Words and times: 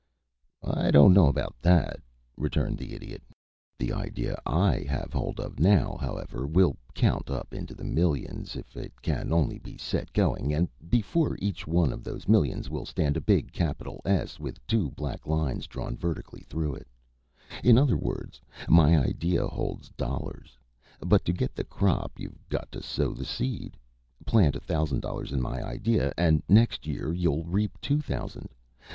"I 0.63 0.89
don't 0.89 1.13
know 1.13 1.27
about 1.27 1.53
that," 1.61 1.99
returned 2.35 2.79
the 2.79 2.93
Idiot. 2.95 3.21
"The 3.77 3.93
idea 3.93 4.41
I 4.47 4.79
have 4.89 5.13
hold 5.13 5.39
of 5.39 5.59
now, 5.59 5.95
however, 6.01 6.47
will 6.47 6.75
count 6.95 7.29
up 7.29 7.53
into 7.53 7.75
the 7.75 7.83
millions 7.83 8.55
if 8.55 8.75
it 8.75 8.99
can 9.03 9.31
only 9.31 9.59
be 9.59 9.77
set 9.77 10.11
going, 10.11 10.55
and 10.55 10.67
before 10.89 11.37
each 11.39 11.67
one 11.67 11.93
of 11.93 12.03
those 12.03 12.27
millions 12.27 12.67
will 12.67 12.87
stand 12.87 13.15
a 13.15 13.21
big 13.21 13.51
capital 13.51 14.01
S 14.03 14.39
with 14.39 14.65
two 14.65 14.89
black 14.89 15.27
lines 15.27 15.67
drawn 15.67 15.95
vertically 15.95 16.41
through 16.49 16.73
it 16.73 16.87
in 17.63 17.77
other 17.77 17.95
words, 17.95 18.41
my 18.67 18.97
idea 18.97 19.45
holds 19.45 19.89
dollars, 19.89 20.57
but 21.01 21.23
to 21.25 21.31
get 21.31 21.53
the 21.53 21.63
crop 21.63 22.13
you've 22.17 22.49
got 22.49 22.71
to 22.71 22.81
sow 22.81 23.13
the 23.13 23.23
seed. 23.23 23.77
Plant 24.25 24.55
a 24.55 24.59
thousand 24.61 25.01
dollars 25.01 25.31
in 25.31 25.39
my 25.43 25.61
idea, 25.63 26.11
and 26.17 26.41
next 26.49 26.87
year 26.87 27.13
you'll 27.13 27.43
reap 27.45 27.79
two 27.81 28.01
thousand. 28.01 28.49